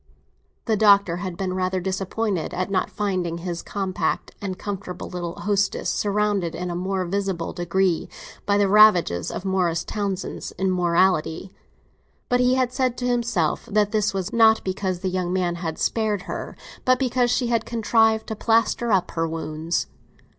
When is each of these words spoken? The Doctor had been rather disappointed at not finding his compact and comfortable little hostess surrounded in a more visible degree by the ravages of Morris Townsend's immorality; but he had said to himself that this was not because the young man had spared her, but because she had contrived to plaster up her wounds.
The 0.65 0.75
Doctor 0.75 1.17
had 1.17 1.37
been 1.37 1.53
rather 1.53 1.79
disappointed 1.79 2.55
at 2.55 2.71
not 2.71 2.89
finding 2.89 3.37
his 3.37 3.61
compact 3.61 4.31
and 4.41 4.57
comfortable 4.57 5.07
little 5.09 5.35
hostess 5.41 5.91
surrounded 5.91 6.55
in 6.55 6.71
a 6.71 6.75
more 6.75 7.05
visible 7.05 7.53
degree 7.53 8.09
by 8.47 8.57
the 8.57 8.67
ravages 8.67 9.29
of 9.29 9.45
Morris 9.45 9.83
Townsend's 9.83 10.53
immorality; 10.57 11.51
but 12.29 12.39
he 12.39 12.55
had 12.55 12.73
said 12.73 12.97
to 12.97 13.05
himself 13.07 13.67
that 13.67 13.91
this 13.91 14.11
was 14.11 14.33
not 14.33 14.63
because 14.63 15.01
the 15.01 15.07
young 15.07 15.31
man 15.31 15.57
had 15.57 15.77
spared 15.77 16.23
her, 16.23 16.55
but 16.83 16.97
because 16.97 17.29
she 17.29 17.49
had 17.49 17.63
contrived 17.63 18.25
to 18.25 18.35
plaster 18.35 18.91
up 18.91 19.11
her 19.11 19.27
wounds. 19.27 19.85